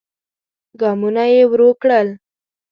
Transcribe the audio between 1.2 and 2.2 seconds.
يې ورو کړل.